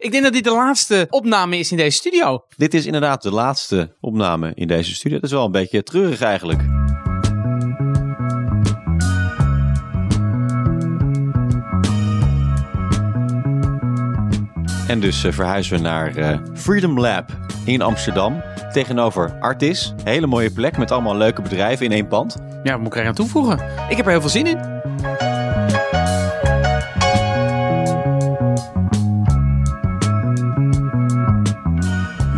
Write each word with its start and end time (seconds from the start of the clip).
Ik 0.00 0.10
denk 0.10 0.22
dat 0.24 0.32
dit 0.32 0.44
de 0.44 0.50
laatste 0.50 1.06
opname 1.10 1.58
is 1.58 1.70
in 1.70 1.76
deze 1.76 1.96
studio. 1.96 2.44
Dit 2.56 2.74
is 2.74 2.86
inderdaad 2.86 3.22
de 3.22 3.30
laatste 3.30 3.96
opname 4.00 4.52
in 4.54 4.66
deze 4.66 4.94
studio. 4.94 5.16
Dat 5.16 5.30
is 5.30 5.36
wel 5.36 5.44
een 5.44 5.52
beetje 5.52 5.82
treurig 5.82 6.20
eigenlijk. 6.20 6.60
En 14.88 15.00
dus 15.00 15.24
uh, 15.24 15.32
verhuizen 15.32 15.76
we 15.76 15.82
naar 15.82 16.18
uh, 16.18 16.38
Freedom 16.54 17.00
Lab 17.00 17.30
in 17.64 17.82
Amsterdam. 17.82 18.42
Tegenover 18.72 19.36
Artis. 19.40 19.94
Hele 20.04 20.26
mooie 20.26 20.50
plek 20.50 20.78
met 20.78 20.90
allemaal 20.90 21.16
leuke 21.16 21.42
bedrijven 21.42 21.86
in 21.86 21.92
één 21.92 22.08
pand. 22.08 22.36
Ja, 22.62 22.72
wat 22.72 22.80
moet 22.80 22.94
ik 22.94 23.00
er 23.00 23.06
aan 23.06 23.14
toevoegen? 23.14 23.58
Ik 23.88 23.96
heb 23.96 24.06
er 24.06 24.10
heel 24.10 24.20
veel 24.20 24.30
zin 24.30 24.46
in. 24.46 24.79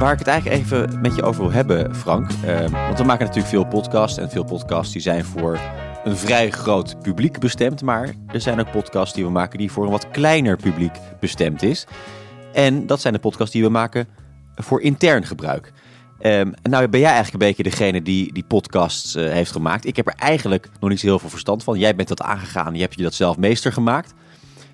Waar 0.02 0.12
ik 0.12 0.19
het 0.19 0.29
eigenlijk 0.29 0.61
even 0.61 1.01
met 1.01 1.16
je 1.16 1.23
over 1.23 1.42
wil 1.42 1.52
hebben, 1.52 1.95
Frank. 1.95 2.30
Uh, 2.45 2.59
want 2.59 2.98
we 2.98 3.05
maken 3.05 3.27
natuurlijk 3.27 3.52
veel 3.52 3.66
podcasts. 3.66 4.19
En 4.19 4.30
veel 4.30 4.45
podcasts 4.45 4.92
die 4.92 5.02
zijn 5.02 5.25
voor 5.25 5.59
een 6.05 6.16
vrij 6.16 6.51
groot 6.51 7.01
publiek 7.02 7.38
bestemd. 7.38 7.83
Maar 7.83 8.15
er 8.33 8.41
zijn 8.41 8.61
ook 8.61 8.70
podcasts 8.70 9.15
die 9.15 9.25
we 9.25 9.30
maken 9.30 9.59
die 9.59 9.73
voor 9.73 9.84
een 9.84 9.91
wat 9.91 10.11
kleiner 10.11 10.56
publiek 10.56 10.92
bestemd 11.20 11.62
is. 11.62 11.87
En 12.52 12.87
dat 12.87 13.01
zijn 13.01 13.12
de 13.12 13.20
podcasts 13.20 13.52
die 13.52 13.62
we 13.62 13.69
maken 13.69 14.09
voor 14.55 14.80
intern 14.80 15.27
gebruik. 15.27 15.73
Um, 16.20 16.53
nou 16.62 16.89
ben 16.89 17.00
jij 17.00 17.12
eigenlijk 17.12 17.42
een 17.42 17.48
beetje 17.48 17.62
degene 17.62 18.03
die 18.03 18.33
die 18.33 18.45
podcasts 18.45 19.16
uh, 19.16 19.30
heeft 19.30 19.53
gemaakt. 19.53 19.87
Ik 19.87 19.97
heb 19.97 20.06
er 20.06 20.14
eigenlijk 20.19 20.69
nog 20.80 20.91
niet 20.91 21.00
zo 21.00 21.06
heel 21.06 21.19
veel 21.19 21.28
verstand 21.28 21.64
van. 21.64 21.78
Jij 21.78 21.95
bent 21.95 22.09
dat 22.09 22.23
aangegaan, 22.23 22.75
je 22.75 22.80
hebt 22.80 22.95
je 22.95 23.03
dat 23.03 23.14
zelf 23.14 23.37
meester 23.37 23.73
gemaakt. 23.73 24.14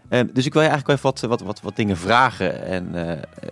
Dus 0.09 0.47
ik 0.47 0.53
wil 0.53 0.62
je 0.62 0.69
eigenlijk 0.69 0.87
wel 0.87 1.12
even 1.12 1.29
wat, 1.29 1.39
wat, 1.39 1.41
wat, 1.41 1.61
wat 1.61 1.77
dingen 1.77 1.97
vragen. 1.97 2.65
En 2.65 2.89
uh, 2.95 3.03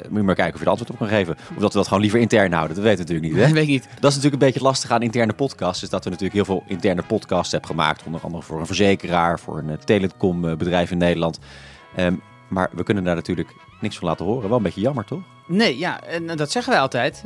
moet 0.09 0.19
je 0.19 0.23
maar 0.23 0.35
kijken 0.35 0.55
of 0.55 0.59
je 0.59 0.65
er 0.65 0.71
antwoord 0.71 0.91
op 0.91 0.99
kan 0.99 1.09
geven. 1.09 1.37
Of 1.55 1.61
dat 1.61 1.73
we 1.73 1.79
dat 1.79 1.87
gewoon 1.87 2.03
liever 2.03 2.21
intern 2.21 2.53
houden. 2.53 2.77
Dat 2.77 2.85
weten 2.85 3.07
we 3.07 3.13
natuurlijk 3.13 3.33
niet. 3.33 3.43
Hè? 3.43 3.47
Dat 3.47 3.57
weet 3.61 3.69
ik 3.69 3.69
niet. 3.69 3.89
Dat 4.01 4.11
is 4.11 4.17
natuurlijk 4.17 4.43
een 4.43 4.49
beetje 4.49 4.63
lastig 4.63 4.91
aan 4.91 5.03
interne 5.03 5.33
podcasts. 5.33 5.83
Is 5.83 5.89
dat 5.89 6.05
we 6.05 6.11
natuurlijk 6.11 6.37
heel 6.37 6.45
veel 6.45 6.65
interne 6.67 7.03
podcasts 7.03 7.53
hebben 7.53 7.71
gemaakt. 7.71 8.03
Onder 8.07 8.21
andere 8.21 8.43
voor 8.43 8.61
een 8.61 8.67
verzekeraar, 8.67 9.41
voor 9.41 9.59
een 9.59 9.79
telecombedrijf 9.85 10.91
in 10.91 10.99
Nederland. 10.99 11.39
Um, 11.99 12.23
maar 12.49 12.71
we 12.73 12.83
kunnen 12.83 13.05
daar 13.05 13.15
natuurlijk 13.15 13.55
niks 13.81 13.99
van 13.99 14.09
laten 14.09 14.25
horen. 14.25 14.49
Wel 14.49 14.57
een 14.57 14.63
beetje 14.63 14.81
jammer, 14.81 15.05
toch? 15.05 15.23
Nee, 15.47 15.79
ja, 15.79 16.03
en 16.03 16.27
dat 16.27 16.51
zeggen 16.51 16.73
wij 16.73 16.81
altijd. 16.81 17.25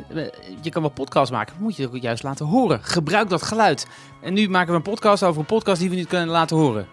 Je 0.60 0.70
kan 0.70 0.82
wel 0.82 0.90
podcast 0.90 1.32
maken, 1.32 1.54
maar 1.54 1.62
moet 1.62 1.76
je 1.76 1.82
het 1.82 1.94
ook 1.94 2.02
juist 2.02 2.22
laten 2.22 2.46
horen. 2.46 2.82
Gebruik 2.82 3.28
dat 3.28 3.42
geluid. 3.42 3.86
En 4.20 4.34
nu 4.34 4.48
maken 4.48 4.70
we 4.70 4.76
een 4.76 4.82
podcast 4.82 5.22
over 5.22 5.40
een 5.40 5.46
podcast 5.46 5.80
die 5.80 5.90
we 5.90 5.96
niet 5.96 6.08
kunnen 6.08 6.28
laten 6.28 6.56
horen. 6.56 6.86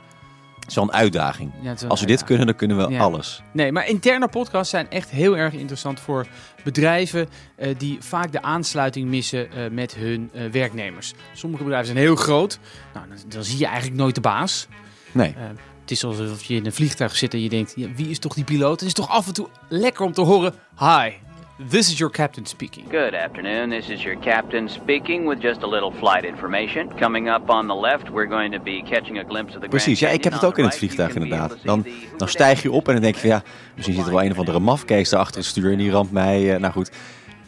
Is 0.68 0.76
wel 0.76 0.84
een 0.84 0.94
uitdaging. 0.94 1.52
Ja, 1.62 1.76
Als 1.88 2.00
we 2.00 2.06
dit 2.06 2.24
kunnen, 2.24 2.46
dan 2.46 2.56
kunnen 2.56 2.78
we 2.78 2.94
ja. 2.94 3.00
alles. 3.00 3.42
Nee, 3.52 3.72
maar 3.72 3.88
interne 3.88 4.28
podcasts 4.28 4.70
zijn 4.70 4.90
echt 4.90 5.10
heel 5.10 5.38
erg 5.38 5.54
interessant 5.54 6.00
voor 6.00 6.28
bedrijven 6.64 7.30
uh, 7.60 7.76
die 7.78 7.98
vaak 8.00 8.32
de 8.32 8.42
aansluiting 8.42 9.10
missen 9.10 9.48
uh, 9.58 9.70
met 9.72 9.96
hun 9.96 10.30
uh, 10.34 10.52
werknemers. 10.52 11.14
Sommige 11.34 11.64
bedrijven 11.64 11.88
zijn 11.92 12.00
heel 12.00 12.16
groot. 12.16 12.60
Nou, 12.94 13.08
dan, 13.08 13.18
dan 13.28 13.44
zie 13.44 13.58
je 13.58 13.66
eigenlijk 13.66 13.96
nooit 13.96 14.16
de 14.16 14.22
baas. 14.22 14.68
Nee. 15.12 15.36
Het 15.82 15.92
is 15.92 16.04
alsof 16.04 16.44
je 16.44 16.56
in 16.56 16.66
een 16.66 16.74
vliegtuig 16.74 17.16
zit 17.16 17.34
en 17.34 17.42
je 17.42 17.50
denkt, 17.50 17.74
ja, 17.76 17.88
wie 17.96 18.10
is 18.10 18.20
toch 18.20 18.34
die 18.34 18.44
piloot? 18.44 18.80
Het 18.80 18.88
is 18.88 18.94
toch 18.94 19.10
af 19.10 19.28
en 19.28 19.34
toe 19.34 19.48
lekker 19.70 20.06
om 20.06 20.14
te 20.14 20.22
horen, 20.22 20.54
hi, 20.80 21.12
This 21.60 21.90
is 21.90 21.98
your 21.98 22.12
captain 22.12 22.46
speaking. 22.46 22.86
Good 22.90 23.16
afternoon. 23.16 23.70
This 23.70 23.90
is 23.90 24.04
your 24.04 24.20
captain 24.20 24.70
speaking 24.70 25.28
with 25.28 25.42
just 25.42 25.64
a 25.64 25.68
little 25.68 25.92
flight 25.92 26.24
information. 26.24 26.96
Coming 26.96 27.30
up 27.30 27.50
on 27.50 27.68
the 27.68 27.74
left, 27.74 28.10
we're 28.10 28.28
going 28.28 28.52
to 28.52 28.60
be 28.60 28.84
catching 28.90 29.18
a 29.18 29.24
glimpse 29.24 29.56
of 29.56 29.62
the 29.62 29.68
Precies, 29.68 30.00
ja, 30.00 30.10
ik 30.10 30.24
heb 30.24 30.34
het 30.34 30.46
ook 30.46 30.58
in 30.58 30.64
het 30.64 30.78
vliegtuig 30.78 31.14
inderdaad. 31.14 31.58
Dan, 31.64 31.86
dan 32.18 32.28
stijg 32.28 32.62
je 32.62 32.72
op 32.72 32.88
en 32.88 32.94
dan 32.94 33.02
denk 33.02 33.16
je 33.16 33.22
van 33.22 33.30
ja, 33.30 33.44
misschien 33.76 33.96
zit 33.96 34.06
er 34.06 34.12
wel 34.12 34.24
een 34.24 34.32
of 34.32 34.38
andere 34.38 34.60
mafkees 34.60 35.14
achter 35.14 35.36
het 35.36 35.46
stuur 35.46 35.72
en 35.72 35.78
die 35.78 35.92
ramt 35.92 36.12
mij. 36.12 36.54
Uh, 36.54 36.60
nou 36.60 36.74
goed, 36.74 36.92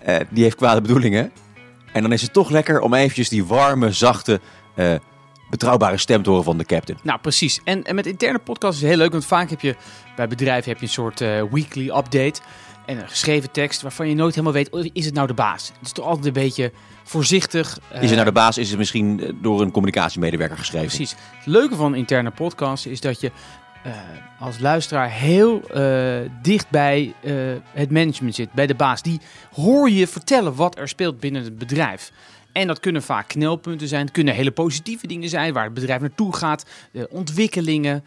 uh, 0.08 0.16
die 0.30 0.44
heeft 0.44 0.56
kwade 0.56 0.82
bedoelingen. 0.82 1.32
En 1.94 2.02
dan 2.02 2.12
is 2.12 2.22
het 2.22 2.34
toch 2.34 2.50
lekker 2.50 2.80
om 2.80 2.94
eventjes 2.94 3.30
die 3.30 3.46
warme, 3.46 3.92
zachte, 3.92 4.40
uh, 4.76 4.96
betrouwbare 5.50 5.98
stem 5.98 6.24
te 6.24 6.30
horen 6.30 6.46
van 6.46 6.58
de 6.58 6.66
captain. 6.66 7.00
Nou, 7.04 7.20
precies. 7.20 7.60
En, 7.64 7.84
en 7.84 7.96
met 7.96 8.06
interne 8.06 8.40
podcasts 8.40 8.76
is 8.76 8.82
het 8.82 8.92
heel 8.92 9.02
leuk, 9.02 9.12
want 9.12 9.26
vaak 9.26 9.50
heb 9.50 9.62
je 9.62 9.76
bij 10.16 10.28
bedrijven 10.28 10.72
heb 10.72 10.80
je 10.80 10.86
een 10.86 10.92
soort 10.92 11.22
uh, 11.22 11.44
weekly 11.52 11.90
update 11.90 12.42
en 12.90 12.98
een 12.98 13.10
geschreven 13.10 13.52
tekst 13.52 13.82
waarvan 13.82 14.10
je 14.10 14.16
nooit 14.16 14.34
helemaal 14.34 14.54
weet, 14.54 14.70
oh, 14.70 14.86
is 14.94 15.06
het 15.06 15.14
nou 15.14 15.28
de 15.28 15.34
baas? 15.34 15.68
Het 15.68 15.88
is 15.88 15.92
toch 15.92 16.06
altijd 16.06 16.26
een 16.26 16.34
beetje 16.34 16.72
voorzichtig. 17.04 17.80
Uh, 17.92 17.96
is 17.96 18.08
het 18.08 18.14
nou 18.14 18.26
de 18.26 18.32
baas? 18.32 18.58
Is 18.58 18.70
het 18.70 18.78
misschien 18.78 19.38
door 19.42 19.62
een 19.62 19.72
communicatiemedewerker 19.72 20.58
geschreven? 20.58 20.88
Precies. 20.88 21.12
Het 21.12 21.46
leuke 21.46 21.76
van 21.76 21.96
interne 21.96 22.32
podcasts 22.32 22.86
is 22.86 23.02
dat 23.02 23.22
je 23.22 23.32
uh, 23.86 23.94
als 24.40 24.60
luisteraar 24.60 25.12
heel 25.12 25.62
uh, 25.76 26.30
dicht 26.42 26.70
bij 26.70 27.14
het 27.74 27.92
management 27.92 28.36
zit, 28.36 28.52
bij 28.52 28.68
de 28.68 28.76
baas. 28.76 29.02
Die 29.02 29.20
hoor 29.54 29.90
je 29.90 30.08
vertellen 30.08 30.56
wat 30.56 30.78
er 30.78 30.88
speelt 30.88 31.20
binnen 31.20 31.44
het 31.44 31.58
bedrijf. 31.58 32.12
En 32.52 32.68
dat 32.68 32.80
kunnen 32.80 33.04
vaak 33.04 33.28
knelpunten 33.28 33.88
zijn. 33.88 34.02
Het 34.02 34.12
kunnen 34.12 34.34
hele 34.34 34.52
positieve 34.52 35.08
dingen 35.08 35.30
zijn 35.30 35.54
waar 35.54 35.64
het 35.64 35.74
bedrijf 35.74 36.02
naartoe 36.02 36.36
gaat, 36.36 36.66
de 36.92 37.08
ontwikkelingen. 37.10 38.06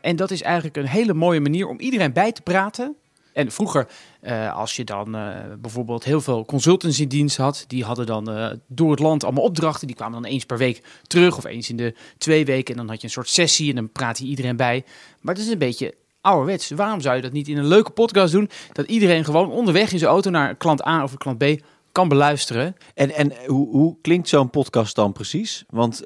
En 0.00 0.16
dat 0.16 0.30
is 0.30 0.42
eigenlijk 0.42 0.76
een 0.76 0.86
hele 0.86 1.14
mooie 1.14 1.40
manier 1.40 1.68
om 1.68 1.80
iedereen 1.80 2.12
bij 2.12 2.32
te 2.32 2.42
praten. 2.42 2.96
En 3.34 3.52
vroeger, 3.52 3.88
uh, 4.22 4.56
als 4.56 4.76
je 4.76 4.84
dan 4.84 5.16
uh, 5.16 5.36
bijvoorbeeld 5.58 6.04
heel 6.04 6.20
veel 6.20 6.44
consultants 6.44 7.00
in 7.00 7.08
dienst 7.08 7.36
had, 7.36 7.64
die 7.66 7.84
hadden 7.84 8.06
dan 8.06 8.30
uh, 8.30 8.50
door 8.66 8.90
het 8.90 9.00
land 9.00 9.24
allemaal 9.24 9.44
opdrachten. 9.44 9.86
Die 9.86 9.96
kwamen 9.96 10.22
dan 10.22 10.30
eens 10.30 10.44
per 10.44 10.58
week 10.58 10.82
terug 11.06 11.36
of 11.36 11.44
eens 11.44 11.70
in 11.70 11.76
de 11.76 11.94
twee 12.18 12.44
weken. 12.44 12.74
En 12.74 12.80
dan 12.80 12.88
had 12.88 13.00
je 13.00 13.06
een 13.06 13.12
soort 13.12 13.28
sessie 13.28 13.68
en 13.68 13.74
dan 13.74 13.92
praat 13.92 14.18
je 14.18 14.24
iedereen 14.24 14.56
bij. 14.56 14.84
Maar 15.20 15.34
het 15.34 15.44
is 15.44 15.50
een 15.50 15.58
beetje 15.58 15.94
ouderwets. 16.20 16.70
Waarom 16.70 17.00
zou 17.00 17.16
je 17.16 17.22
dat 17.22 17.32
niet 17.32 17.48
in 17.48 17.58
een 17.58 17.66
leuke 17.66 17.90
podcast 17.90 18.32
doen? 18.32 18.50
Dat 18.72 18.86
iedereen 18.86 19.24
gewoon 19.24 19.50
onderweg 19.50 19.92
in 19.92 19.98
zijn 19.98 20.10
auto 20.10 20.30
naar 20.30 20.54
klant 20.54 20.86
A 20.86 21.02
of 21.02 21.16
klant 21.16 21.38
B 21.38 21.44
kan 21.92 22.08
beluisteren. 22.08 22.76
En, 22.94 23.10
en 23.10 23.32
hoe, 23.46 23.68
hoe 23.68 23.96
klinkt 24.02 24.28
zo'n 24.28 24.50
podcast 24.50 24.94
dan 24.94 25.12
precies? 25.12 25.64
Want 25.68 26.04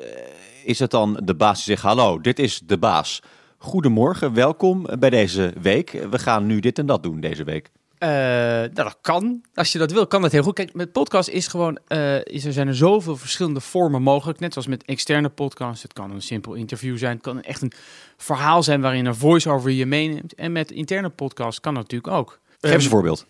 is 0.64 0.78
het 0.78 0.90
dan 0.90 1.20
de 1.24 1.34
baas 1.34 1.64
die 1.64 1.74
zegt: 1.74 1.82
Hallo, 1.82 2.20
dit 2.20 2.38
is 2.38 2.60
de 2.64 2.78
baas. 2.78 3.22
Goedemorgen, 3.60 4.34
welkom 4.34 4.86
bij 4.98 5.10
deze 5.10 5.52
week. 5.60 5.90
We 6.10 6.18
gaan 6.18 6.46
nu 6.46 6.60
dit 6.60 6.78
en 6.78 6.86
dat 6.86 7.02
doen 7.02 7.20
deze 7.20 7.44
week. 7.44 7.70
Uh, 7.98 8.08
nou, 8.08 8.72
dat 8.72 8.98
kan. 9.00 9.40
Als 9.54 9.72
je 9.72 9.78
dat 9.78 9.92
wil, 9.92 10.06
kan 10.06 10.22
dat 10.22 10.32
heel 10.32 10.42
goed. 10.42 10.54
Kijk, 10.54 10.74
met 10.74 10.92
podcast 10.92 11.28
is 11.28 11.46
gewoon, 11.46 11.78
uh, 11.88 12.24
is, 12.24 12.44
er 12.44 12.52
zijn 12.52 12.68
er 12.68 12.76
zoveel 12.76 13.16
verschillende 13.16 13.60
vormen 13.60 14.02
mogelijk. 14.02 14.38
Net 14.40 14.52
zoals 14.52 14.68
met 14.68 14.84
externe 14.84 15.28
podcasts. 15.28 15.82
Het 15.82 15.92
kan 15.92 16.10
een 16.10 16.22
simpel 16.22 16.54
interview 16.54 16.98
zijn. 16.98 17.12
Het 17.12 17.22
kan 17.22 17.42
echt 17.42 17.62
een 17.62 17.72
verhaal 18.16 18.62
zijn 18.62 18.80
waarin 18.80 19.06
een 19.06 19.14
voice-over 19.14 19.70
je 19.70 19.86
meeneemt. 19.86 20.34
En 20.34 20.52
met 20.52 20.70
interne 20.70 21.08
podcasts 21.08 21.60
kan 21.60 21.74
dat 21.74 21.82
natuurlijk 21.82 22.12
ook. 22.12 22.38
Geef 22.60 22.72
eens 22.72 22.84
een 22.84 22.90
voorbeeld. 22.90 23.26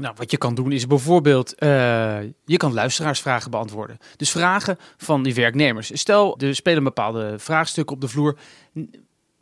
Nou, 0.00 0.14
wat 0.16 0.30
je 0.30 0.36
kan 0.36 0.54
doen 0.54 0.72
is 0.72 0.86
bijvoorbeeld, 0.86 1.62
uh, 1.62 1.68
je 2.44 2.56
kan 2.56 2.72
luisteraarsvragen 2.72 3.50
beantwoorden. 3.50 3.98
Dus 4.16 4.30
vragen 4.30 4.78
van 4.96 5.22
die 5.22 5.34
werknemers. 5.34 5.90
Stel, 6.00 6.38
er 6.38 6.54
spelen 6.54 6.84
bepaalde 6.84 7.34
vraagstukken 7.38 7.94
op 7.94 8.00
de 8.00 8.08
vloer. 8.08 8.36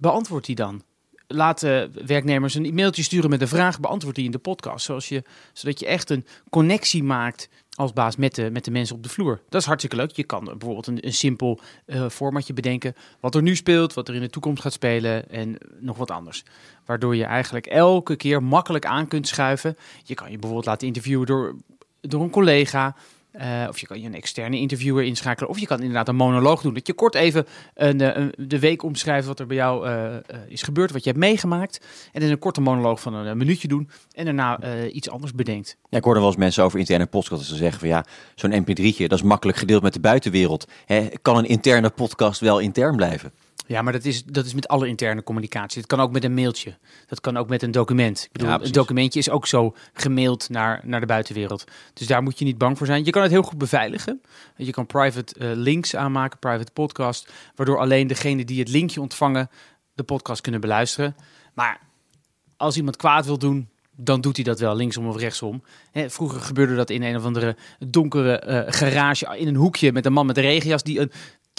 Beantwoord 0.00 0.46
die 0.46 0.54
dan. 0.54 0.82
Laat 1.26 1.60
werknemers 2.06 2.54
een 2.54 2.64
e-mailtje 2.64 3.02
sturen 3.02 3.30
met 3.30 3.40
een 3.40 3.48
vraag, 3.48 3.80
beantwoord 3.80 4.14
die 4.14 4.24
in 4.24 4.30
de 4.30 4.38
podcast. 4.38 4.84
Zoals 4.84 5.08
je, 5.08 5.22
zodat 5.52 5.80
je 5.80 5.86
echt 5.86 6.10
een 6.10 6.26
connectie 6.50 7.02
maakt 7.02 7.48
als 7.78 7.92
baas 7.92 8.16
met 8.16 8.34
de, 8.34 8.50
met 8.50 8.64
de 8.64 8.70
mensen 8.70 8.96
op 8.96 9.02
de 9.02 9.08
vloer. 9.08 9.40
Dat 9.48 9.60
is 9.60 9.66
hartstikke 9.66 9.96
leuk. 9.96 10.10
Je 10.10 10.24
kan 10.24 10.44
bijvoorbeeld 10.44 10.86
een, 10.86 11.06
een 11.06 11.12
simpel 11.12 11.60
uh, 11.86 12.08
formatje 12.08 12.52
bedenken. 12.52 12.94
Wat 13.20 13.34
er 13.34 13.42
nu 13.42 13.56
speelt, 13.56 13.94
wat 13.94 14.08
er 14.08 14.14
in 14.14 14.20
de 14.20 14.30
toekomst 14.30 14.62
gaat 14.62 14.72
spelen 14.72 15.30
en 15.30 15.58
nog 15.80 15.96
wat 15.96 16.10
anders. 16.10 16.44
Waardoor 16.84 17.16
je 17.16 17.24
eigenlijk 17.24 17.66
elke 17.66 18.16
keer 18.16 18.42
makkelijk 18.42 18.86
aan 18.86 19.08
kunt 19.08 19.28
schuiven. 19.28 19.76
Je 20.04 20.14
kan 20.14 20.30
je 20.30 20.38
bijvoorbeeld 20.38 20.66
laten 20.66 20.86
interviewen 20.86 21.26
door, 21.26 21.56
door 22.00 22.22
een 22.22 22.30
collega. 22.30 22.96
Uh, 23.40 23.66
of 23.68 23.78
je 23.78 23.86
kan 23.86 24.00
je 24.00 24.06
een 24.06 24.14
externe 24.14 24.58
interviewer 24.58 25.04
inschakelen. 25.04 25.50
Of 25.50 25.58
je 25.58 25.66
kan 25.66 25.78
inderdaad 25.78 26.08
een 26.08 26.16
monoloog 26.16 26.62
doen. 26.62 26.74
Dat 26.74 26.86
je 26.86 26.92
kort 26.92 27.14
even 27.14 27.46
een, 27.74 28.20
een, 28.20 28.34
de 28.36 28.58
week 28.58 28.82
omschrijft 28.82 29.26
wat 29.26 29.40
er 29.40 29.46
bij 29.46 29.56
jou 29.56 29.88
uh, 29.88 30.16
is 30.48 30.62
gebeurd. 30.62 30.92
Wat 30.92 31.04
je 31.04 31.10
hebt 31.10 31.22
meegemaakt. 31.22 31.86
En 32.12 32.20
dan 32.20 32.30
een 32.30 32.38
korte 32.38 32.60
monoloog 32.60 33.00
van 33.00 33.14
een, 33.14 33.36
minuutje 33.36 33.68
doen. 33.68 33.90
En 34.12 34.24
daarna 34.24 34.60
iets 34.88 35.10
anders 35.10 35.32
bedenkt. 35.32 35.76
Ja, 35.88 35.98
ik 35.98 36.04
hoorde 36.04 36.20
wel 36.20 36.28
eens 36.28 36.38
mensen 36.38 36.64
over 36.64 36.78
interne 36.78 37.06
podcasts 37.06 37.54
zeggen 37.54 37.80
van 37.80 37.88
ja, 37.88 38.04
zo'n 38.34 38.62
mp3'tje, 38.62 39.06
dat 39.06 39.18
is 39.18 39.22
makkelijk 39.22 39.58
gedeeld 39.58 39.82
met 39.82 39.92
de 39.92 40.00
buitenwereld. 40.00 40.66
Hè, 40.84 41.08
kan 41.22 41.36
een 41.36 41.48
interne 41.48 41.90
podcast 41.90 42.40
wel 42.40 42.58
intern 42.58 42.96
blijven? 42.96 43.32
Ja, 43.68 43.82
maar 43.82 43.92
dat 43.92 44.04
is, 44.04 44.24
dat 44.24 44.46
is 44.46 44.54
met 44.54 44.68
alle 44.68 44.88
interne 44.88 45.22
communicatie. 45.22 45.80
Het 45.80 45.90
kan 45.90 46.00
ook 46.00 46.12
met 46.12 46.24
een 46.24 46.34
mailtje. 46.34 46.78
Dat 47.06 47.20
kan 47.20 47.36
ook 47.36 47.48
met 47.48 47.62
een 47.62 47.70
document. 47.70 48.24
Ik 48.24 48.32
bedoel, 48.32 48.48
ja, 48.48 48.60
een 48.62 48.72
documentje 48.72 49.18
is 49.18 49.30
ook 49.30 49.46
zo 49.46 49.74
gemaild 49.92 50.48
naar, 50.48 50.80
naar 50.84 51.00
de 51.00 51.06
buitenwereld. 51.06 51.64
Dus 51.92 52.06
daar 52.06 52.22
moet 52.22 52.38
je 52.38 52.44
niet 52.44 52.58
bang 52.58 52.78
voor 52.78 52.86
zijn. 52.86 53.04
Je 53.04 53.10
kan 53.10 53.22
het 53.22 53.30
heel 53.30 53.42
goed 53.42 53.58
beveiligen. 53.58 54.20
Je 54.56 54.70
kan 54.70 54.86
private 54.86 55.34
uh, 55.38 55.50
links 55.54 55.96
aanmaken, 55.96 56.38
private 56.38 56.72
podcast, 56.72 57.32
waardoor 57.54 57.78
alleen 57.78 58.06
degene 58.06 58.44
die 58.44 58.58
het 58.58 58.68
linkje 58.68 59.00
ontvangen 59.00 59.50
de 59.94 60.02
podcast 60.02 60.40
kunnen 60.40 60.60
beluisteren. 60.60 61.16
Maar 61.54 61.80
als 62.56 62.76
iemand 62.76 62.96
kwaad 62.96 63.26
wil 63.26 63.38
doen, 63.38 63.68
dan 64.00 64.20
doet 64.20 64.36
hij 64.36 64.44
dat 64.44 64.60
wel 64.60 64.76
linksom 64.76 65.06
of 65.06 65.16
rechtsom. 65.16 65.62
Hè, 65.90 66.10
vroeger 66.10 66.40
gebeurde 66.40 66.74
dat 66.74 66.90
in 66.90 67.02
een 67.02 67.16
of 67.16 67.24
andere 67.24 67.56
donkere 67.78 68.42
uh, 68.46 68.72
garage 68.72 69.38
in 69.38 69.48
een 69.48 69.54
hoekje 69.54 69.92
met 69.92 70.06
een 70.06 70.12
man 70.12 70.26
met 70.26 70.36
een 70.36 70.42
regenjas 70.42 70.82
die 70.82 71.00
een 71.00 71.12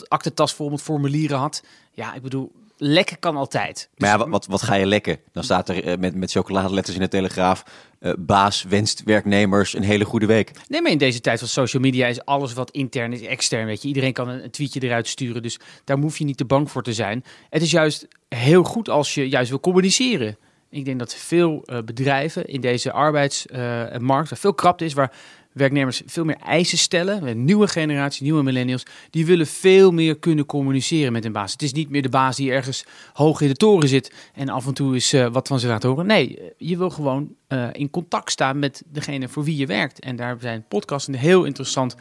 aktentas 0.07 0.53
vol 0.53 0.69
met 0.69 0.81
formulieren 0.81 1.37
had. 1.37 1.63
Ja, 1.91 2.13
ik 2.13 2.21
bedoel, 2.21 2.51
lekken 2.77 3.19
kan 3.19 3.35
altijd. 3.35 3.89
Maar 3.97 4.09
ja, 4.09 4.29
wat, 4.29 4.45
wat, 4.45 4.61
ga 4.61 4.73
je 4.73 4.85
lekken? 4.85 5.19
Dan 5.31 5.43
staat 5.43 5.69
er 5.69 5.83
eh, 5.83 5.97
met, 5.97 6.15
met 6.15 6.31
chocoladeletters 6.31 6.95
in 6.95 7.01
de 7.01 7.07
Telegraaf... 7.07 7.63
eh, 7.99 8.13
baas 8.17 8.63
wenst 8.63 9.03
werknemers 9.03 9.73
een 9.73 9.83
hele 9.83 10.05
goede 10.05 10.25
week. 10.25 10.51
Nee, 10.67 10.81
maar 10.81 10.91
in 10.91 10.97
deze 10.97 11.21
tijd 11.21 11.39
van 11.39 11.47
social 11.47 11.81
media 11.81 12.07
is 12.07 12.25
alles 12.25 12.53
wat 12.53 12.71
intern 12.71 13.13
is, 13.13 13.21
extern. 13.21 13.65
Weet 13.65 13.81
je. 13.81 13.87
Iedereen 13.87 14.13
kan 14.13 14.27
een, 14.27 14.43
een 14.43 14.51
tweetje 14.51 14.83
eruit 14.83 15.07
sturen, 15.07 15.41
dus 15.41 15.59
daar 15.83 15.97
hoef 15.97 16.17
je 16.17 16.25
niet 16.25 16.37
te 16.37 16.45
bang 16.45 16.71
voor 16.71 16.83
te 16.83 16.93
zijn. 16.93 17.23
Het 17.49 17.61
is 17.61 17.71
juist 17.71 18.07
heel 18.27 18.63
goed 18.63 18.89
als 18.89 19.13
je 19.13 19.29
juist 19.29 19.49
wil 19.49 19.59
communiceren. 19.59 20.37
Ik 20.69 20.85
denk 20.85 20.99
dat 20.99 21.15
veel 21.15 21.63
eh, 21.65 21.77
bedrijven 21.85 22.45
in 22.45 22.61
deze 22.61 22.91
arbeidsmarkt, 22.91 24.29
waar 24.29 24.39
veel 24.39 24.53
krapte 24.53 24.85
is, 24.85 24.93
waar 24.93 25.11
werknemers 25.53 26.01
veel 26.05 26.25
meer 26.25 26.37
eisen 26.45 26.77
stellen, 26.77 27.27
een 27.27 27.45
nieuwe 27.45 27.67
generatie, 27.67 28.23
nieuwe 28.23 28.43
millennials, 28.43 28.85
die 29.09 29.25
willen 29.25 29.47
veel 29.47 29.91
meer 29.91 30.17
kunnen 30.17 30.45
communiceren 30.45 31.11
met 31.11 31.23
hun 31.23 31.31
baas. 31.31 31.51
Het 31.51 31.61
is 31.61 31.73
niet 31.73 31.89
meer 31.89 32.01
de 32.01 32.09
baas 32.09 32.35
die 32.35 32.51
ergens 32.51 32.85
hoog 33.13 33.41
in 33.41 33.47
de 33.47 33.55
toren 33.55 33.87
zit 33.87 34.13
en 34.33 34.49
af 34.49 34.67
en 34.67 34.73
toe 34.73 34.93
eens 34.93 35.13
eh, 35.13 35.27
wat 35.27 35.47
van 35.47 35.59
zich 35.59 35.69
laat 35.69 35.83
horen. 35.83 36.05
Nee, 36.05 36.39
eh, 36.39 36.45
je 36.57 36.77
wil 36.77 36.89
gewoon 36.89 37.35
eh, 37.47 37.67
in 37.71 37.89
contact 37.89 38.31
staan 38.31 38.59
met 38.59 38.83
degene 38.91 39.27
voor 39.27 39.43
wie 39.43 39.57
je 39.57 39.65
werkt. 39.65 39.99
En 39.99 40.15
daar 40.15 40.37
zijn 40.39 40.65
podcasts 40.67 41.07
een 41.07 41.15
heel 41.15 41.43
interessant 41.43 41.95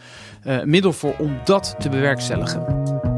middel 0.64 0.92
voor 0.92 1.16
om 1.18 1.38
dat 1.44 1.74
te 1.78 1.88
bewerkstelligen. 1.88 3.17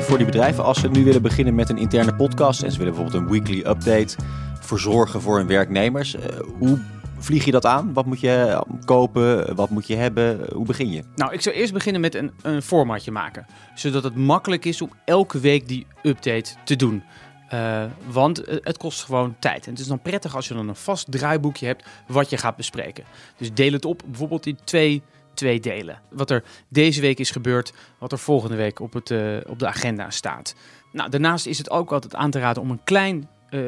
Eh, 0.00 0.06
voor 0.06 0.16
die 0.16 0.26
bedrijven, 0.26 0.64
als 0.64 0.80
ze 0.80 0.88
nu 0.88 1.04
willen 1.04 1.22
beginnen 1.22 1.54
met 1.54 1.68
een 1.68 1.78
interne 1.78 2.14
podcast... 2.14 2.62
en 2.62 2.72
ze 2.72 2.78
willen 2.78 2.94
bijvoorbeeld 2.94 3.22
een 3.22 3.30
weekly 3.30 3.58
update 3.58 4.16
verzorgen 4.60 5.20
voor 5.20 5.36
hun 5.36 5.46
werknemers... 5.46 6.14
eh, 6.14 6.38
hoe 6.58 6.78
vlieg 7.18 7.44
je 7.44 7.50
dat 7.50 7.66
aan? 7.66 7.92
Wat 7.92 8.06
moet 8.06 8.20
je 8.20 8.64
kopen? 8.84 9.54
Wat 9.54 9.70
moet 9.70 9.86
je 9.86 9.96
hebben? 9.96 10.40
Hoe 10.54 10.66
begin 10.66 10.90
je? 10.90 11.02
Nou, 11.14 11.32
ik 11.32 11.40
zou 11.40 11.56
eerst 11.56 11.72
beginnen 11.72 12.00
met 12.00 12.14
een, 12.14 12.32
een 12.42 12.62
formatje 12.62 13.10
maken. 13.10 13.46
Zodat 13.74 14.04
het 14.04 14.16
makkelijk 14.16 14.64
is 14.64 14.82
om 14.82 14.90
elke 15.04 15.40
week 15.40 15.68
die 15.68 15.86
update 16.02 16.54
te 16.64 16.76
doen. 16.76 17.02
Eh, 17.48 17.84
want 18.06 18.44
eh, 18.44 18.56
het 18.62 18.78
kost 18.78 19.04
gewoon 19.04 19.36
tijd. 19.38 19.64
En 19.64 19.70
het 19.70 19.80
is 19.80 19.86
dan 19.86 20.02
prettig 20.02 20.36
als 20.36 20.48
je 20.48 20.54
dan 20.54 20.68
een 20.68 20.76
vast 20.76 21.12
draaiboekje 21.12 21.66
hebt 21.66 21.84
wat 22.06 22.30
je 22.30 22.36
gaat 22.36 22.56
bespreken. 22.56 23.04
Dus 23.36 23.54
deel 23.54 23.72
het 23.72 23.84
op 23.84 24.02
bijvoorbeeld 24.06 24.46
in 24.46 24.58
twee, 24.64 25.02
twee 25.40 25.60
delen. 25.60 26.00
Wat 26.10 26.30
er 26.30 26.44
deze 26.68 27.00
week 27.00 27.18
is 27.18 27.30
gebeurd, 27.30 27.72
wat 27.98 28.12
er 28.12 28.18
volgende 28.18 28.56
week 28.56 28.80
op, 28.80 28.92
het, 28.92 29.10
eh, 29.10 29.36
op 29.46 29.58
de 29.58 29.66
agenda 29.66 30.10
staat. 30.10 30.54
Nou, 30.92 31.10
daarnaast 31.10 31.46
is 31.46 31.58
het 31.58 31.70
ook 31.70 31.92
altijd 31.92 32.14
aan 32.14 32.30
te 32.30 32.38
raden 32.38 32.62
om 32.62 32.70
een 32.70 32.84
klein 32.84 33.28
eh 33.50 33.60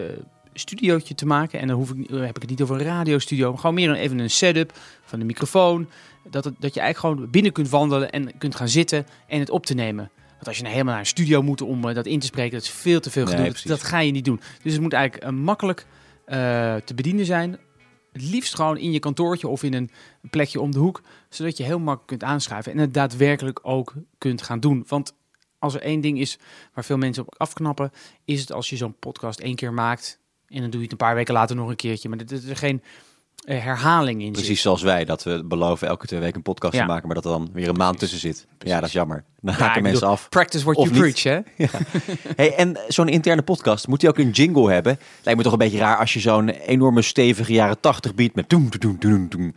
studiootje 0.54 1.14
te 1.14 1.26
maken. 1.26 1.60
En 1.60 1.66
dan, 1.66 1.76
hoef 1.76 1.90
ik, 1.90 2.08
heb 2.10 2.36
ik 2.36 2.40
het 2.42 2.50
niet 2.50 2.62
over 2.62 2.76
een 2.76 2.86
radiostudio. 2.86 3.50
maar 3.50 3.58
Gewoon 3.58 3.74
meer 3.74 3.88
een, 3.88 3.94
even 3.96 4.18
een 4.18 4.30
setup 4.30 4.72
van 5.04 5.18
de 5.18 5.24
microfoon. 5.24 5.88
Dat, 6.30 6.44
het, 6.44 6.54
dat 6.58 6.74
je 6.74 6.80
eigenlijk 6.80 7.14
gewoon 7.16 7.30
binnen 7.30 7.52
kunt 7.52 7.68
wandelen 7.68 8.10
en 8.10 8.38
kunt 8.38 8.54
gaan 8.54 8.68
zitten 8.68 9.06
en 9.28 9.38
het 9.40 9.50
op 9.50 9.66
te 9.66 9.74
nemen. 9.74 10.10
Want 10.32 10.46
als 10.46 10.56
je 10.56 10.62
nou 10.62 10.72
helemaal 10.74 10.94
naar 10.94 11.02
een 11.02 11.08
studio 11.08 11.42
moet 11.42 11.60
om 11.62 11.88
eh, 11.88 11.94
dat 11.94 12.06
in 12.06 12.18
te 12.18 12.26
spreken, 12.26 12.52
dat 12.52 12.62
is 12.62 12.70
veel 12.70 13.00
te 13.00 13.10
veel 13.10 13.24
Nee, 13.24 13.34
gedoe. 13.34 13.52
Dat- 13.64 13.82
ga 13.82 13.98
je 14.00 14.12
niet 14.12 14.24
doen. 14.24 14.40
Dus 14.62 14.72
het 14.72 14.82
moet 14.82 14.92
eigenlijk 14.92 15.32
makkelijk 15.34 15.86
te 16.84 16.92
bedienen 16.94 17.24
zijn. 17.24 17.58
Het 18.12 18.22
liefst 18.22 18.54
gewoon 18.54 18.78
in 18.78 18.92
je 18.92 18.98
kantoortje 18.98 19.48
of 19.48 19.62
in 19.62 19.74
een 19.74 19.90
plekje 20.30 20.60
om 20.60 20.70
de 20.70 20.78
hoek. 20.78 21.00
Zodat 21.28 21.56
je 21.56 21.64
heel 21.64 21.78
makkelijk 21.78 22.06
kunt 22.06 22.22
aanschuiven 22.22 22.72
en 22.72 22.78
het 22.78 22.94
daadwerkelijk 22.94 23.60
ook 23.62 23.94
kunt 24.18 24.42
gaan 24.42 24.60
doen. 24.60 24.84
Want 24.86 25.14
als 25.58 25.74
er 25.74 25.82
één 25.82 26.00
ding 26.00 26.18
is 26.18 26.38
waar 26.74 26.84
veel 26.84 26.96
mensen 26.96 27.26
op 27.26 27.34
afknappen, 27.38 27.92
is 28.24 28.40
het 28.40 28.52
als 28.52 28.70
je 28.70 28.76
zo'n 28.76 28.98
podcast 28.98 29.40
één 29.40 29.54
keer 29.54 29.72
maakt. 29.72 30.20
En 30.48 30.60
dan 30.60 30.70
doe 30.70 30.78
je 30.78 30.82
het 30.82 30.92
een 30.92 31.06
paar 31.06 31.14
weken 31.14 31.34
later 31.34 31.56
nog 31.56 31.68
een 31.68 31.76
keertje. 31.76 32.08
Maar 32.08 32.18
er 32.18 32.32
is 32.32 32.44
er 32.44 32.56
geen 32.56 32.82
herhaling 33.44 34.20
in. 34.20 34.26
zit. 34.26 34.32
Precies 34.34 34.60
zoals 34.60 34.82
wij, 34.82 35.04
dat 35.04 35.22
we 35.22 35.44
beloven 35.44 35.88
elke 35.88 36.06
twee 36.06 36.20
weken 36.20 36.36
een 36.36 36.42
podcast 36.42 36.74
Ja. 36.74 36.80
te 36.80 36.86
maken... 36.86 37.06
maar 37.06 37.14
dat 37.14 37.24
er 37.24 37.30
dan 37.30 37.50
weer 37.52 37.68
een 37.68 37.76
maand 37.76 37.98
tussen 37.98 38.18
zit. 38.18 38.46
Ja, 38.58 38.74
dat 38.78 38.86
is 38.88 38.92
jammer. 38.94 39.24
Dan 39.40 39.54
Ja, 39.58 39.60
haken 39.60 39.82
mensen 39.82 40.00
bedoel, 40.00 40.14
af. 40.14 40.28
Practice 40.28 40.64
what 40.64 40.76
Of 40.76 40.88
you 40.90 41.04
niet. 41.04 41.12
preach, 41.22 41.44
hè? 41.56 41.66
Hey, 42.36 42.54
en 42.54 42.78
zo'n 42.88 43.08
interne 43.08 43.42
podcast, 43.42 43.86
moet 43.88 44.00
die 44.00 44.08
ook 44.08 44.18
een 44.18 44.30
jingle 44.30 44.72
hebben? 44.72 44.98
Lijkt 45.22 45.38
me 45.38 45.44
toch 45.44 45.52
een 45.52 45.58
beetje 45.58 45.78
raar 45.78 45.96
als 45.96 46.12
je 46.12 46.20
zo'n 46.20 46.48
enorme 46.48 47.02
stevige 47.02 47.52
jaren 47.52 47.80
80 47.80 48.14
beat 48.14 48.34
met 48.34 48.50
doen, 48.50 48.72
doen, 48.78 48.96
doen, 48.98 49.28
doen. 49.28 49.54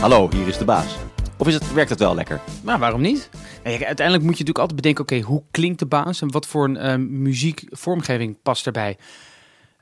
Hallo, 0.00 0.28
hier 0.34 0.46
is 0.48 0.58
de 0.58 0.64
baas. 0.64 0.96
Of 1.36 1.46
is 1.46 1.54
het, 1.54 1.72
werkt 1.72 1.90
het 1.90 1.98
wel 1.98 2.14
lekker? 2.14 2.40
Maar 2.64 2.78
waarom 2.78 3.00
niet? 3.00 3.28
Nee, 3.64 3.86
uiteindelijk 3.86 4.26
moet 4.26 4.38
je 4.38 4.44
natuurlijk 4.44 4.58
altijd 4.58 4.76
bedenken, 4.76 5.02
oké, 5.04 5.20
hoe 5.20 5.42
klinkt 5.50 5.78
de 5.78 5.86
baas 5.86 6.20
en 6.22 6.30
wat 6.32 6.46
voor 6.46 6.64
een 6.64 6.76
eh, 6.76 6.96
muziekvormgeving 6.96 8.36
past 8.42 8.66
erbij? 8.66 8.96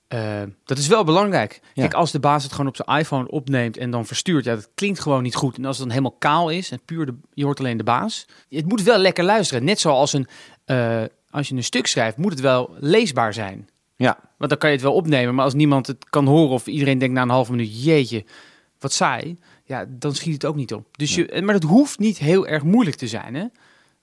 Eh, 0.09 0.43
dat 0.65 0.79
is 0.79 0.87
wel 0.87 1.05
belangrijk. 1.05 1.61
Ja. 1.63 1.83
Kijk, 1.83 1.95
als 1.95 2.11
de 2.13 2.21
baas 2.21 2.43
het 2.43 2.53
gewoon 2.53 2.67
op 2.67 2.77
zijn 2.77 2.99
iPhone 2.99 3.29
opneemt 3.29 3.77
en 3.77 3.91
dan 3.91 4.07
verstuurt, 4.07 4.45
ja, 4.45 4.55
dat 4.55 4.71
klinkt 4.75 5.01
gewoon 5.01 5.23
niet 5.23 5.35
goed. 5.35 5.57
En 5.57 5.65
als 5.65 5.79
het 5.79 5.87
dan 5.87 5.97
helemaal 5.97 6.19
kaal 6.19 6.51
is 6.51 6.71
en 6.71 6.81
puur 6.85 7.07
de, 7.07 7.15
je 7.35 7.45
hoort 7.45 7.59
alleen 7.59 7.77
de 7.77 7.85
baas, 7.85 8.27
het 8.49 8.69
moet 8.69 8.83
wel 8.83 8.99
lekker 8.99 9.25
luisteren. 9.25 9.65
Net 9.65 9.81
zoals 9.81 10.13
een, 10.13 10.27
eh, 10.65 11.03
als 11.31 11.49
je 11.49 11.55
een 11.55 11.65
stuk 11.65 11.87
schrijft, 11.87 12.17
moet 12.17 12.33
het 12.33 12.41
wel 12.41 12.71
leesbaar 12.79 13.35
zijn. 13.35 13.69
Ja, 13.97 14.19
Want 14.37 14.51
dan 14.51 14.59
kan 14.59 14.69
je 14.69 14.75
het 14.75 14.85
wel 14.85 14.95
opnemen, 14.95 15.35
maar 15.35 15.45
als 15.45 15.55
niemand 15.55 15.87
het 15.87 16.05
kan 16.11 16.27
horen 16.27 16.55
of 16.55 16.67
iedereen 16.67 16.99
denkt 16.99 17.15
na 17.15 17.23
een 17.23 17.29
half 17.29 17.51
minuut, 17.51 17.85
jeetje, 17.85 18.25
wat 18.79 18.93
saai, 18.93 19.39
ja, 19.65 19.85
dan 19.89 20.15
schiet 20.15 20.33
het 20.33 20.45
ook 20.45 20.57
niet 20.57 20.73
op. 20.73 20.87
Dus 20.97 21.15
je, 21.15 21.43
maar 21.45 21.55
het 21.55 21.63
hoeft 21.63 21.99
niet 21.99 22.19
heel 22.19 22.47
erg 22.47 22.63
moeilijk 22.63 22.97
te 22.97 23.07
zijn. 23.07 23.35
Hè? 23.35 23.45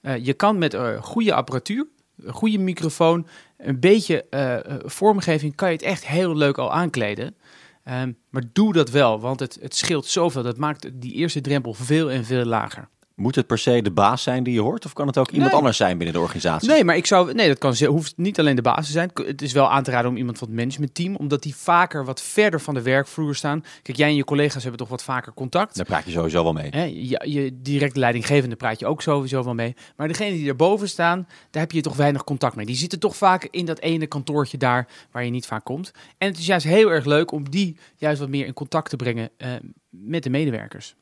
Eh, 0.02 0.26
je 0.26 0.34
kan 0.34 0.58
met 0.58 0.74
eh, 0.74 1.02
goede 1.02 1.34
apparatuur, 1.34 1.88
een 2.18 2.34
goede 2.34 2.58
microfoon, 2.58 3.28
een 3.58 3.80
beetje 3.80 4.26
eh, 4.30 4.56
eh, 4.56 4.80
vormgeving, 4.84 5.56
kan 5.56 5.68
je 5.68 5.74
het 5.74 5.84
echt 5.84 6.08
heel 6.08 6.36
leuk 6.36 6.58
al 6.58 6.74
aankleden. 6.74 7.36
Ehm, 7.84 8.12
maar 8.30 8.44
doe 8.54 8.74
dat 8.74 8.90
wel, 8.90 9.20
want 9.20 9.40
het, 9.40 9.58
het 9.62 9.76
scheelt 9.76 10.06
zoveel. 10.06 10.44
Dat 10.44 10.58
maakt 10.58 10.90
die 10.94 11.14
eerste 11.14 11.42
drempel 11.42 11.74
veel 11.74 12.12
en 12.12 12.26
veel 12.26 12.46
lager. 12.46 12.90
Moet 13.16 13.36
het 13.36 13.48
per 13.48 13.58
se 13.58 13.82
de 13.82 13.92
baas 13.92 14.24
zijn 14.24 14.44
die 14.44 14.54
je 14.54 14.62
hoort? 14.62 14.86
Of 14.86 14.94
kan 14.94 15.08
het 15.08 15.18
ook 15.18 15.30
iemand 15.30 15.50
Nee. 15.50 15.60
anders 15.60 15.78
zijn 15.78 15.98
binnen 15.98 16.16
de 16.16 16.22
organisatie? 16.22 16.70
Nee, 16.70 16.84
maar 16.84 16.96
ik 16.96 17.06
zou. 17.06 17.34
Nee, 17.34 17.48
dat 17.48 17.58
kan, 17.58 17.76
hoeft 17.86 18.14
niet 18.18 18.40
alleen 18.40 18.56
de 18.56 18.62
basis 18.62 18.86
te 18.86 18.92
zijn. 18.92 19.10
Het 19.14 19.42
is 19.42 19.54
wel 19.54 19.72
aan 19.72 19.84
te 19.84 19.92
raden 19.92 20.10
om 20.12 20.18
iemand 20.18 20.38
van 20.38 20.48
het 20.48 20.58
managementteam, 20.58 21.16
omdat 21.16 21.44
die 21.44 21.56
vaker 21.56 22.06
wat 22.06 22.22
verder 22.22 22.62
van 22.62 22.74
de 22.74 22.82
werkvloer 22.82 23.36
staan. 23.36 23.64
Kijk, 23.82 23.98
jij 23.98 24.08
en 24.08 24.16
je 24.16 24.24
collega's 24.24 24.62
hebben 24.62 24.80
toch 24.80 24.90
wat 24.90 25.04
vaker 25.04 25.34
contact. 25.34 25.76
Daar 25.76 25.86
praat 25.86 26.06
je 26.06 26.12
sowieso 26.12 26.44
wel 26.44 26.54
mee. 26.54 26.70
Hè, 26.70 26.84
je, 26.84 27.22
je 27.26 27.60
directe 27.62 28.00
leidinggevende 28.00 28.56
praat 28.56 28.80
je 28.80 28.86
ook 28.86 29.02
sowieso 29.02 29.44
wel 29.44 29.54
mee. 29.54 29.76
Maar 29.96 30.08
degene 30.08 30.36
die 30.36 30.48
erboven 30.50 30.90
staan, 30.90 31.28
daar 31.52 31.62
heb 31.62 31.72
je 31.72 31.82
toch 31.82 31.96
weinig 31.96 32.24
contact 32.24 32.56
mee. 32.56 32.66
Die 32.66 32.76
zitten 32.76 33.00
toch 33.00 33.16
vaak 33.16 33.48
in 33.52 33.66
dat 33.66 33.80
ene 33.80 34.08
kantoortje 34.08 34.58
daar 34.58 34.88
waar 35.12 35.26
je 35.26 35.32
niet 35.32 35.46
vaak 35.46 35.64
komt. 35.66 35.92
En 36.18 36.28
het 36.28 36.38
is 36.38 36.46
juist 36.46 36.66
heel 36.66 36.90
erg 36.92 37.06
leuk 37.06 37.32
om 37.32 37.50
die 37.50 37.78
juist 37.96 38.20
wat 38.20 38.30
meer 38.30 38.46
in 38.46 38.54
contact 38.54 38.90
te 38.90 38.96
brengen 38.96 39.30
eh, 39.38 39.50
met 39.90 40.24
de 40.24 40.30
medewerkers. 40.30 40.96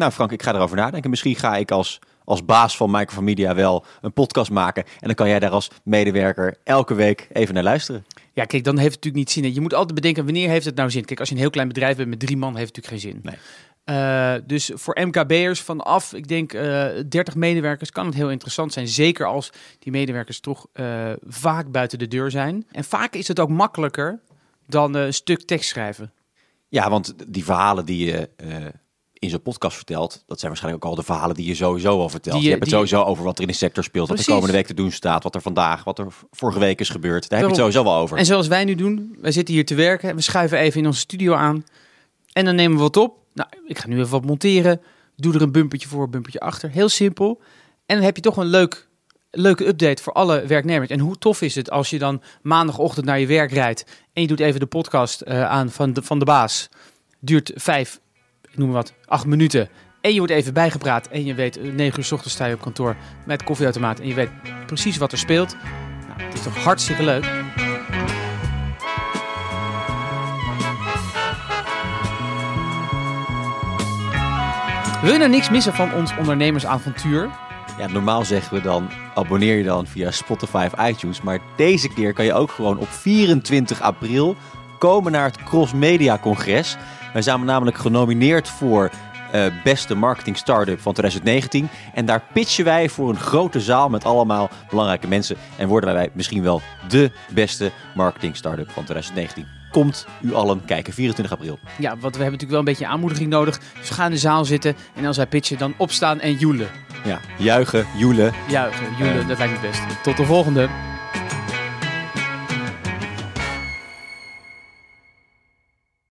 Nou 0.00 0.12
Frank, 0.12 0.32
ik 0.32 0.42
ga 0.42 0.54
erover 0.54 0.76
nadenken. 0.76 1.10
Misschien 1.10 1.36
ga 1.36 1.56
ik 1.56 1.70
als, 1.70 1.98
als 2.24 2.44
baas 2.44 2.76
van 2.76 2.90
Micromedia 2.90 3.54
wel 3.54 3.84
een 4.00 4.12
podcast 4.12 4.50
maken. 4.50 4.84
En 4.84 5.06
dan 5.06 5.14
kan 5.14 5.28
jij 5.28 5.38
daar 5.38 5.50
als 5.50 5.70
medewerker 5.84 6.56
elke 6.64 6.94
week 6.94 7.28
even 7.32 7.54
naar 7.54 7.62
luisteren. 7.62 8.04
Ja, 8.32 8.44
kijk, 8.44 8.64
dan 8.64 8.78
heeft 8.78 8.94
het 8.94 9.04
natuurlijk 9.04 9.34
niet 9.34 9.44
zin. 9.44 9.54
Je 9.54 9.60
moet 9.60 9.74
altijd 9.74 9.94
bedenken, 9.94 10.24
wanneer 10.24 10.48
heeft 10.48 10.64
het 10.64 10.76
nou 10.76 10.90
zin? 10.90 11.04
Kijk, 11.04 11.18
als 11.18 11.28
je 11.28 11.34
een 11.34 11.40
heel 11.40 11.50
klein 11.50 11.68
bedrijf 11.68 11.96
bent 11.96 12.08
met 12.08 12.18
drie 12.18 12.36
man, 12.36 12.56
heeft 12.56 12.76
het 12.76 12.84
natuurlijk 12.84 13.02
geen 13.02 13.12
zin. 13.12 13.32
Nee. 13.32 13.38
Eh, 13.84 14.42
dus 14.46 14.70
voor 14.74 14.98
MKB'ers 15.00 15.60
vanaf, 15.60 16.12
ik 16.12 16.28
denk, 16.28 16.52
eh 16.52 16.86
30 17.08 17.34
medewerkers 17.34 17.90
kan 17.90 18.06
het 18.06 18.14
heel 18.14 18.30
interessant 18.30 18.72
zijn. 18.72 18.88
Zeker 18.88 19.26
als 19.26 19.52
die 19.78 19.92
medewerkers 19.92 20.40
toch 20.40 20.66
eh, 20.72 21.12
vaak 21.26 21.70
buiten 21.70 21.98
de 21.98 22.08
deur 22.08 22.30
zijn. 22.30 22.66
En 22.70 22.84
vaak 22.84 23.14
is 23.14 23.28
het 23.28 23.40
ook 23.40 23.48
makkelijker 23.48 24.20
dan 24.66 24.94
een 24.94 25.14
stuk 25.14 25.42
tekst 25.42 25.68
schrijven. 25.68 26.12
Ja, 26.68 26.90
want 26.90 27.14
die 27.26 27.44
verhalen 27.44 27.84
die 27.84 28.06
je 28.06 28.28
in 29.20 29.30
zo'n 29.30 29.42
podcast 29.42 29.76
vertelt, 29.76 30.22
dat 30.26 30.38
zijn 30.38 30.50
waarschijnlijk 30.50 30.84
ook 30.84 30.90
al 30.90 30.96
de 30.96 31.02
verhalen 31.02 31.36
die 31.36 31.46
je 31.46 31.54
sowieso 31.54 32.00
al 32.00 32.08
vertelt. 32.08 32.34
Die 32.34 32.44
je 32.44 32.50
hebt 32.50 32.62
het 32.62 32.72
sowieso 32.72 33.02
over 33.02 33.24
wat 33.24 33.36
er 33.36 33.42
in 33.42 33.48
de 33.48 33.54
sector 33.54 33.84
speelt, 33.84 34.08
wat 34.08 34.16
Precies. 34.16 34.34
komende 34.34 34.56
week 34.56 34.66
te 34.66 34.74
doen 34.74 34.90
staat, 34.92 35.22
wat 35.22 35.34
er 35.34 35.42
vandaag, 35.42 35.84
wat 35.84 35.98
er 35.98 36.06
vorige 36.30 36.58
week 36.58 36.80
is 36.80 36.88
gebeurd. 36.88 37.28
Daar 37.28 37.38
heb 37.38 37.48
je 37.48 37.54
het 37.54 37.56
Daarom. 37.56 37.72
sowieso 37.72 37.92
wel 37.92 38.02
over. 38.02 38.18
En 38.18 38.26
zoals 38.26 38.46
wij 38.46 38.64
nu 38.64 38.74
doen, 38.74 39.16
wij 39.20 39.32
zitten 39.32 39.54
hier 39.54 39.66
te 39.66 39.74
werken. 39.74 40.14
We 40.14 40.20
schuiven 40.20 40.58
even 40.58 40.80
in 40.80 40.86
onze 40.86 41.00
studio 41.00 41.34
aan. 41.34 41.64
En 42.32 42.44
dan 42.44 42.54
nemen 42.54 42.76
we 42.76 42.82
wat 42.82 42.96
op. 42.96 43.18
Nou, 43.34 43.48
ik 43.66 43.78
ga 43.78 43.88
nu 43.88 43.98
even 43.98 44.10
wat 44.10 44.24
monteren. 44.24 44.80
Doe 45.16 45.34
er 45.34 45.42
een 45.42 45.52
bumpertje 45.52 45.88
voor, 45.88 46.02
een 46.02 46.10
bumpertje 46.10 46.40
achter. 46.40 46.70
Heel 46.70 46.88
simpel. 46.88 47.40
En 47.86 47.96
dan 47.96 48.04
heb 48.04 48.16
je 48.16 48.22
toch 48.22 48.36
een 48.36 48.46
leuk, 48.46 48.88
leuke 49.30 49.66
update 49.66 50.02
voor 50.02 50.12
alle 50.12 50.46
werknemers. 50.46 50.90
En 50.90 51.00
hoe 51.00 51.18
tof 51.18 51.42
is 51.42 51.54
het 51.54 51.70
als 51.70 51.90
je 51.90 51.98
dan 51.98 52.22
maandagochtend 52.42 53.06
naar 53.06 53.20
je 53.20 53.26
werk 53.26 53.52
rijdt. 53.52 53.84
En 54.12 54.22
je 54.22 54.28
doet 54.28 54.40
even 54.40 54.60
de 54.60 54.66
podcast 54.66 55.20
eh, 55.20 55.44
aan 55.44 55.70
van 55.70 55.92
de, 55.92 56.02
van 56.02 56.18
de 56.18 56.24
baas. 56.24 56.68
Duurt 57.18 57.52
vijf, 57.54 58.00
ik 58.50 58.58
noem 58.58 58.66
maar 58.66 58.76
wat, 58.76 58.92
acht 59.04 59.26
minuten. 59.26 59.68
En 60.00 60.12
je 60.12 60.18
wordt 60.18 60.32
even 60.32 60.52
bijgepraat. 60.52 61.08
En 61.08 61.24
je 61.24 61.34
weet, 61.34 61.56
eh, 61.56 61.72
negen 61.72 61.98
uur 61.98 62.04
's 62.04 62.12
ochtends 62.12 62.34
sta 62.34 62.46
je 62.46 62.54
op 62.54 62.60
kantoor 62.60 62.96
met 63.26 63.42
koffieautomaat. 63.42 64.00
En 64.00 64.06
je 64.06 64.14
weet 64.14 64.30
precies 64.66 64.96
wat 64.96 65.12
er 65.12 65.18
speelt. 65.18 65.56
Nou, 66.08 66.22
het 66.22 66.34
is 66.34 66.42
toch 66.42 66.56
hartstikke 66.56 67.02
leuk. 67.02 67.24
Wil 75.02 75.12
je 75.12 75.18
nou 75.18 75.30
niks 75.30 75.50
missen 75.50 75.74
van 75.74 75.94
ons 75.94 76.16
ondernemersavontuur? 76.16 77.30
Ja, 77.78 77.86
normaal 77.86 78.24
zeggen 78.24 78.56
we 78.56 78.62
dan, 78.62 78.90
abonneer 79.14 79.56
je 79.56 79.64
dan 79.64 79.86
via 79.86 80.10
Spotify 80.10 80.68
of 80.72 80.88
iTunes. 80.88 81.22
Maar 81.22 81.38
deze 81.56 81.88
keer 81.88 82.12
kan 82.12 82.24
je 82.24 82.34
ook 82.34 82.50
gewoon 82.50 82.78
op 82.78 82.88
24 82.88 83.80
april 83.80 84.36
komen 84.78 85.12
naar 85.12 85.24
het 85.24 85.42
Cross 85.44 85.72
Media 85.72 86.18
Congres. 86.18 86.76
Wij 87.12 87.22
zijn 87.22 87.44
namelijk 87.44 87.78
genomineerd 87.78 88.48
voor 88.48 88.90
eh, 89.32 89.44
beste 89.64 89.94
marketing 89.94 90.36
startup 90.36 90.80
van 90.80 90.92
2019. 90.92 91.68
En 91.94 92.04
daar 92.04 92.22
pitchen 92.32 92.64
wij 92.64 92.88
voor 92.88 93.08
een 93.08 93.18
grote 93.20 93.60
zaal 93.60 93.88
met 93.88 94.04
allemaal 94.04 94.50
belangrijke 94.70 95.08
mensen. 95.08 95.36
En 95.56 95.68
worden 95.68 95.94
wij 95.94 96.10
misschien 96.12 96.42
wel 96.42 96.60
de 96.88 97.10
beste 97.34 97.70
marketing 97.94 98.36
startup 98.36 98.70
van 98.70 98.84
2019. 98.84 99.46
Komt 99.70 100.06
u 100.20 100.34
allen 100.34 100.64
kijken, 100.64 100.92
24 100.92 101.34
april. 101.34 101.58
Ja, 101.78 101.88
want 101.88 102.00
we 102.16 102.22
hebben 102.22 102.24
natuurlijk 102.24 102.50
wel 102.50 102.58
een 102.58 102.64
beetje 102.64 102.86
aanmoediging 102.86 103.28
nodig. 103.30 103.60
Dus 103.78 103.90
ga 103.90 104.04
in 104.04 104.10
de 104.10 104.16
zaal 104.16 104.44
zitten 104.44 104.76
en 104.94 105.04
als 105.06 105.16
wij 105.16 105.26
pitchen, 105.26 105.58
dan 105.58 105.74
opstaan 105.76 106.20
en 106.20 106.34
joelen. 106.34 106.68
Ja, 107.04 107.18
juichen, 107.38 107.86
joelen. 107.96 108.32
Juichen, 108.48 108.86
joelen, 108.98 109.20
Eh. 109.20 109.28
dat 109.28 109.38
lijkt 109.38 109.52
me 109.52 109.58
het 109.58 109.70
best. 109.70 110.02
Tot 110.02 110.16
de 110.16 110.24
volgende. 110.24 110.68